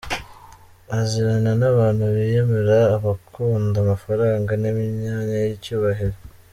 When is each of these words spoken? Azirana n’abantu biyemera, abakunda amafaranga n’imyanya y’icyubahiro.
Azirana 0.97 1.51
n’abantu 1.61 2.03
biyemera, 2.15 2.77
abakunda 2.95 3.75
amafaranga 3.83 4.51
n’imyanya 4.61 5.37
y’icyubahiro. 5.45 6.17